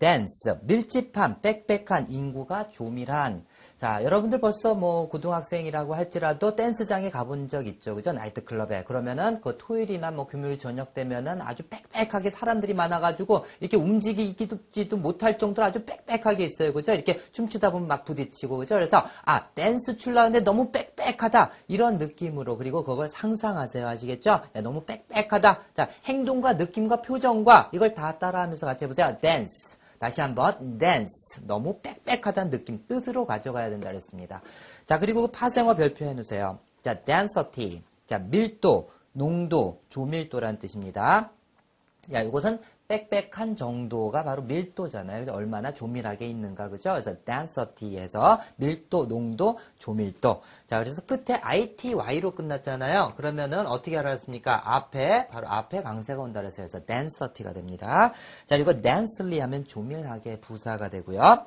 [0.00, 3.44] dense, 밀집한, 빽빽한, 인구가 조밀한.
[3.76, 7.94] 자, 여러분들 벌써 뭐 고등학생이라고 할지라도 댄스장에 가본 적 있죠.
[7.94, 8.12] 그죠?
[8.12, 8.84] 나이트클럽에.
[8.84, 15.66] 그러면은 그 토요일이나 뭐 금요일 저녁 되면은 아주 빽빽하게 사람들이 많아가지고 이렇게 움직이기도 못할 정도로
[15.66, 16.72] 아주 빽빽하게 있어요.
[16.72, 16.94] 그죠?
[16.94, 18.56] 이렇게 춤추다 보면 막 부딪히고.
[18.56, 18.76] 그죠?
[18.76, 21.50] 그래서 아, 댄스 출라는데 너무 빽빽하다.
[21.68, 23.86] 이런 느낌으로 그리고 그걸 상상하세요.
[23.86, 24.30] 아시겠죠?
[24.30, 25.60] 야, 너무 빽빽하다.
[25.74, 29.18] 자, 행동과 느낌과 표정과 이걸 다 따라하면서 같이 해보세요.
[29.20, 29.80] 댄스.
[30.00, 34.40] 다시 한번 dance 너무 빽빽하다는 느낌 뜻으로 가져가야 된다 그랬습니다.
[34.86, 36.58] 자 그리고 그 파생어 별표해 놓으세요.
[36.80, 41.30] 자 density 자 밀도 농도 조밀도란 뜻입니다.
[42.12, 42.58] 야 이것은
[42.90, 45.18] 빽빽한 정도가 바로 밀도잖아요.
[45.18, 46.90] 그래서 얼마나 조밀하게 있는가, 그죠?
[46.90, 50.42] 그래서 density에서 밀도, 농도, 조밀도.
[50.66, 53.14] 자, 그래서 끝에 ITY로 끝났잖아요.
[53.16, 54.74] 그러면은 어떻게 알았습니까?
[54.74, 56.66] 앞에, 바로 앞에 강세가 온다 그랬어요.
[56.66, 58.12] 그래서 density가 됩니다.
[58.46, 61.46] 자, 그리고 densely 하면 조밀하게 부사가 되고요.